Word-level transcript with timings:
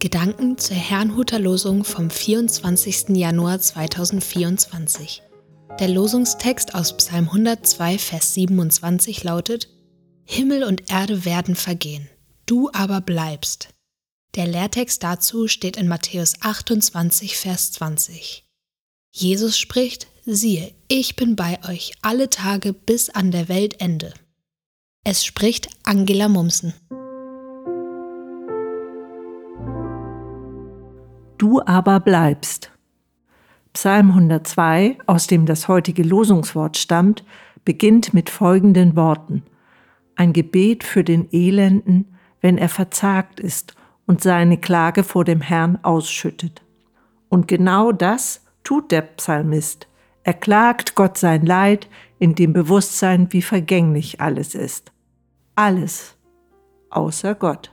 Gedanken 0.00 0.56
zur 0.56 0.78
Herrnhuter 0.78 1.38
Losung 1.38 1.84
vom 1.84 2.08
24. 2.08 3.10
Januar 3.10 3.60
2024. 3.60 5.22
Der 5.78 5.88
Losungstext 5.88 6.74
aus 6.74 6.96
Psalm 6.96 7.26
102, 7.26 7.98
Vers 7.98 8.32
27 8.32 9.24
lautet: 9.24 9.68
Himmel 10.24 10.64
und 10.64 10.90
Erde 10.90 11.26
werden 11.26 11.54
vergehen, 11.54 12.08
du 12.46 12.70
aber 12.72 13.02
bleibst. 13.02 13.74
Der 14.36 14.46
Lehrtext 14.46 15.02
dazu 15.02 15.48
steht 15.48 15.76
in 15.76 15.86
Matthäus 15.86 16.32
28, 16.40 17.36
Vers 17.36 17.72
20. 17.72 18.46
Jesus 19.12 19.58
spricht: 19.58 20.06
Siehe, 20.24 20.72
ich 20.88 21.14
bin 21.14 21.36
bei 21.36 21.62
euch 21.68 21.92
alle 22.00 22.30
Tage 22.30 22.72
bis 22.72 23.10
an 23.10 23.32
der 23.32 23.50
Weltende. 23.50 24.14
Es 25.04 25.26
spricht 25.26 25.68
Angela 25.82 26.30
Mumsen. 26.30 26.72
Du 31.40 31.62
aber 31.64 32.00
bleibst. 32.00 32.70
Psalm 33.72 34.10
102, 34.10 34.98
aus 35.06 35.26
dem 35.26 35.46
das 35.46 35.68
heutige 35.68 36.02
Losungswort 36.02 36.76
stammt, 36.76 37.24
beginnt 37.64 38.12
mit 38.12 38.28
folgenden 38.28 38.94
Worten. 38.94 39.44
Ein 40.16 40.34
Gebet 40.34 40.84
für 40.84 41.02
den 41.02 41.28
Elenden, 41.32 42.14
wenn 42.42 42.58
er 42.58 42.68
verzagt 42.68 43.40
ist 43.40 43.74
und 44.06 44.20
seine 44.20 44.58
Klage 44.58 45.02
vor 45.02 45.24
dem 45.24 45.40
Herrn 45.40 45.78
ausschüttet. 45.82 46.60
Und 47.30 47.48
genau 47.48 47.90
das 47.90 48.44
tut 48.62 48.92
der 48.92 49.00
Psalmist. 49.00 49.88
Er 50.24 50.34
klagt 50.34 50.94
Gott 50.94 51.16
sein 51.16 51.46
Leid 51.46 51.88
in 52.18 52.34
dem 52.34 52.52
Bewusstsein, 52.52 53.28
wie 53.30 53.40
vergänglich 53.40 54.20
alles 54.20 54.54
ist. 54.54 54.92
Alles 55.54 56.18
außer 56.90 57.34
Gott. 57.34 57.72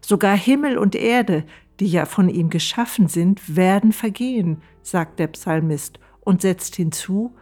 Sogar 0.00 0.38
Himmel 0.38 0.78
und 0.78 0.94
Erde, 0.94 1.44
die 1.80 1.86
ja 1.86 2.06
von 2.06 2.28
ihm 2.28 2.50
geschaffen 2.50 3.08
sind, 3.08 3.56
werden 3.56 3.92
vergehen, 3.92 4.62
sagt 4.82 5.18
der 5.18 5.28
Psalmist 5.28 6.00
und 6.20 6.42
setzt 6.42 6.76
hinzu, 6.76 7.34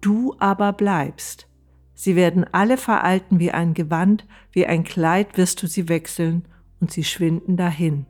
du 0.00 0.34
aber 0.38 0.72
bleibst. 0.72 1.48
Sie 1.94 2.16
werden 2.16 2.44
alle 2.52 2.76
veralten 2.76 3.38
wie 3.38 3.52
ein 3.52 3.72
Gewand, 3.72 4.26
wie 4.52 4.66
ein 4.66 4.84
Kleid 4.84 5.38
wirst 5.38 5.62
du 5.62 5.66
sie 5.66 5.88
wechseln, 5.88 6.46
und 6.78 6.90
sie 6.92 7.04
schwinden 7.04 7.56
dahin. 7.56 8.06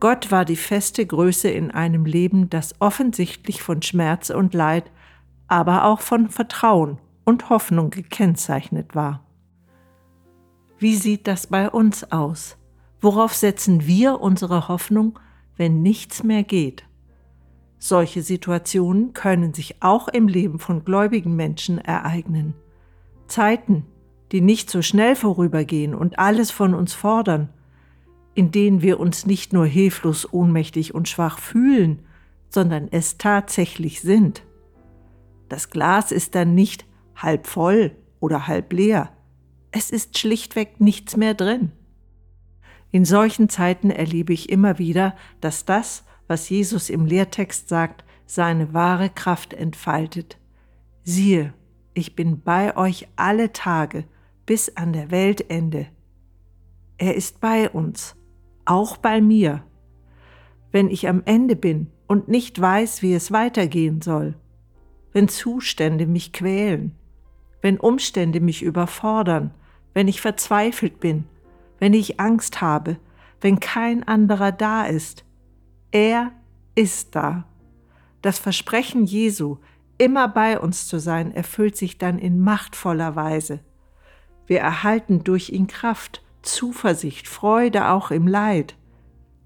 Gott 0.00 0.30
war 0.30 0.44
die 0.44 0.56
feste 0.56 1.04
Größe 1.06 1.50
in 1.50 1.70
einem 1.70 2.06
Leben, 2.06 2.48
das 2.48 2.74
offensichtlich 2.80 3.62
von 3.62 3.82
Schmerz 3.82 4.30
und 4.30 4.54
Leid, 4.54 4.90
aber 5.48 5.84
auch 5.84 6.00
von 6.00 6.30
Vertrauen 6.30 6.98
und 7.24 7.50
Hoffnung 7.50 7.90
gekennzeichnet 7.90 8.94
war. 8.94 9.24
Wie 10.78 10.96
sieht 10.96 11.28
das 11.28 11.46
bei 11.46 11.70
uns 11.70 12.10
aus? 12.10 12.56
Worauf 13.02 13.34
setzen 13.34 13.84
wir 13.84 14.20
unsere 14.20 14.68
Hoffnung, 14.68 15.18
wenn 15.56 15.82
nichts 15.82 16.22
mehr 16.22 16.44
geht? 16.44 16.84
Solche 17.80 18.22
Situationen 18.22 19.12
können 19.12 19.52
sich 19.54 19.82
auch 19.82 20.06
im 20.06 20.28
Leben 20.28 20.60
von 20.60 20.84
gläubigen 20.84 21.34
Menschen 21.34 21.78
ereignen. 21.78 22.54
Zeiten, 23.26 23.84
die 24.30 24.40
nicht 24.40 24.70
so 24.70 24.82
schnell 24.82 25.16
vorübergehen 25.16 25.96
und 25.96 26.20
alles 26.20 26.52
von 26.52 26.74
uns 26.74 26.94
fordern, 26.94 27.48
in 28.34 28.52
denen 28.52 28.82
wir 28.82 29.00
uns 29.00 29.26
nicht 29.26 29.52
nur 29.52 29.66
hilflos, 29.66 30.32
ohnmächtig 30.32 30.94
und 30.94 31.08
schwach 31.08 31.40
fühlen, 31.40 32.04
sondern 32.50 32.86
es 32.92 33.18
tatsächlich 33.18 34.00
sind. 34.00 34.44
Das 35.48 35.70
Glas 35.70 36.12
ist 36.12 36.36
dann 36.36 36.54
nicht 36.54 36.86
halb 37.16 37.48
voll 37.48 37.96
oder 38.20 38.46
halb 38.46 38.72
leer. 38.72 39.10
Es 39.72 39.90
ist 39.90 40.18
schlichtweg 40.18 40.80
nichts 40.80 41.16
mehr 41.16 41.34
drin. 41.34 41.72
In 42.92 43.06
solchen 43.06 43.48
Zeiten 43.48 43.90
erlebe 43.90 44.34
ich 44.34 44.50
immer 44.50 44.78
wieder, 44.78 45.16
dass 45.40 45.64
das, 45.64 46.04
was 46.28 46.48
Jesus 46.50 46.90
im 46.90 47.06
Lehrtext 47.06 47.68
sagt, 47.68 48.04
seine 48.26 48.72
wahre 48.74 49.08
Kraft 49.08 49.54
entfaltet. 49.54 50.38
Siehe, 51.02 51.54
ich 51.94 52.14
bin 52.14 52.42
bei 52.42 52.76
euch 52.76 53.08
alle 53.16 53.52
Tage 53.52 54.04
bis 54.46 54.76
an 54.76 54.92
der 54.92 55.10
Weltende. 55.10 55.86
Er 56.98 57.14
ist 57.14 57.40
bei 57.40 57.68
uns, 57.68 58.14
auch 58.66 58.98
bei 58.98 59.20
mir. 59.20 59.64
Wenn 60.70 60.88
ich 60.88 61.08
am 61.08 61.22
Ende 61.24 61.56
bin 61.56 61.88
und 62.06 62.28
nicht 62.28 62.60
weiß, 62.60 63.02
wie 63.02 63.14
es 63.14 63.32
weitergehen 63.32 64.02
soll, 64.02 64.36
wenn 65.12 65.28
Zustände 65.28 66.06
mich 66.06 66.32
quälen, 66.32 66.94
wenn 67.62 67.78
Umstände 67.78 68.40
mich 68.40 68.62
überfordern, 68.62 69.54
wenn 69.94 70.08
ich 70.08 70.20
verzweifelt 70.20 71.00
bin, 71.00 71.24
wenn 71.82 71.94
ich 71.94 72.20
Angst 72.20 72.60
habe, 72.60 72.96
wenn 73.40 73.58
kein 73.58 74.06
anderer 74.06 74.52
da 74.52 74.84
ist. 74.84 75.24
Er 75.90 76.30
ist 76.76 77.16
da. 77.16 77.44
Das 78.20 78.38
Versprechen 78.38 79.04
Jesu, 79.04 79.56
immer 79.98 80.28
bei 80.28 80.60
uns 80.60 80.86
zu 80.86 81.00
sein, 81.00 81.32
erfüllt 81.34 81.76
sich 81.76 81.98
dann 81.98 82.20
in 82.20 82.38
machtvoller 82.38 83.16
Weise. 83.16 83.58
Wir 84.46 84.60
erhalten 84.60 85.24
durch 85.24 85.50
ihn 85.50 85.66
Kraft, 85.66 86.22
Zuversicht, 86.42 87.26
Freude 87.26 87.88
auch 87.88 88.12
im 88.12 88.28
Leid. 88.28 88.76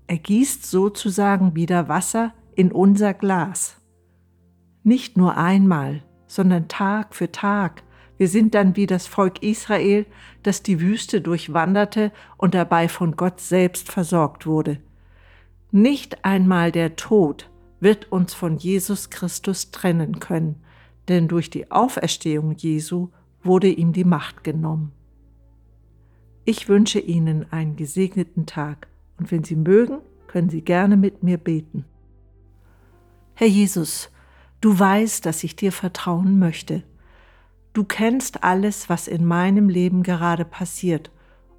Er 0.06 0.18
gießt 0.18 0.70
sozusagen 0.70 1.56
wieder 1.56 1.88
Wasser 1.88 2.34
in 2.54 2.70
unser 2.70 3.14
Glas. 3.14 3.80
Nicht 4.82 5.16
nur 5.16 5.38
einmal, 5.38 6.02
sondern 6.26 6.68
Tag 6.68 7.14
für 7.14 7.32
Tag, 7.32 7.82
wir 8.18 8.28
sind 8.28 8.54
dann 8.54 8.76
wie 8.76 8.86
das 8.86 9.06
Volk 9.06 9.42
Israel, 9.42 10.06
das 10.42 10.62
die 10.62 10.80
Wüste 10.80 11.20
durchwanderte 11.20 12.12
und 12.36 12.54
dabei 12.54 12.88
von 12.88 13.16
Gott 13.16 13.40
selbst 13.40 13.90
versorgt 13.90 14.46
wurde. 14.46 14.78
Nicht 15.70 16.24
einmal 16.24 16.72
der 16.72 16.96
Tod 16.96 17.50
wird 17.80 18.10
uns 18.10 18.32
von 18.32 18.56
Jesus 18.56 19.10
Christus 19.10 19.70
trennen 19.70 20.18
können, 20.18 20.56
denn 21.08 21.28
durch 21.28 21.50
die 21.50 21.70
Auferstehung 21.70 22.54
Jesu 22.56 23.08
wurde 23.42 23.68
ihm 23.68 23.92
die 23.92 24.04
Macht 24.04 24.44
genommen. 24.44 24.92
Ich 26.44 26.68
wünsche 26.68 27.00
Ihnen 27.00 27.46
einen 27.52 27.76
gesegneten 27.76 28.46
Tag 28.46 28.86
und 29.18 29.30
wenn 29.30 29.44
Sie 29.44 29.56
mögen, 29.56 29.98
können 30.26 30.48
Sie 30.48 30.62
gerne 30.62 30.96
mit 30.96 31.22
mir 31.22 31.38
beten. 31.38 31.84
Herr 33.34 33.48
Jesus, 33.48 34.10
du 34.60 34.78
weißt, 34.78 35.26
dass 35.26 35.44
ich 35.44 35.56
dir 35.56 35.72
vertrauen 35.72 36.38
möchte 36.38 36.82
Du 37.76 37.84
kennst 37.84 38.42
alles, 38.42 38.88
was 38.88 39.06
in 39.06 39.26
meinem 39.26 39.68
Leben 39.68 40.02
gerade 40.02 40.46
passiert 40.46 41.10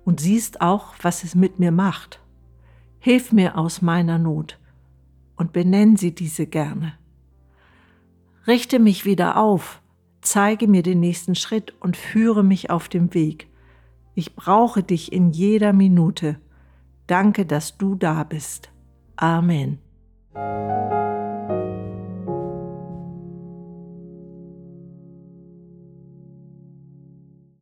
und 0.04 0.20
siehst 0.20 0.62
auch, 0.62 0.96
was 1.04 1.24
es 1.24 1.36
mit 1.36 1.60
mir 1.60 1.72
macht. 1.72 2.20
Hilf 2.98 3.32
mir 3.32 3.56
aus 3.56 3.84
meiner 3.84 4.18
Not 4.18 4.58
und 5.36 5.54
benenn 5.54 5.96
sie 5.96 6.16
diese 6.16 6.48
gerne. 6.48 6.94
Richte 8.48 8.80
mich 8.80 9.06
wieder 9.06 9.38
auf, 9.38 9.80
zeige 10.22 10.68
mir 10.68 10.82
den 10.82 11.02
nächsten 11.02 11.36
Schritt 11.36 11.76
und 11.82 11.96
führe 11.96 12.44
mich 12.44 12.72
auf 12.72 12.90
dem 12.90 13.14
Weg. 13.14 13.48
Ich 14.16 14.36
brauche 14.36 14.82
dich 14.82 15.14
in 15.14 15.30
jeder 15.30 15.72
Minute. 15.72 16.40
Danke, 17.06 17.46
dass 17.46 17.78
du 17.78 17.94
da 17.94 18.24
bist. 18.24 18.72
Amen. 19.18 19.78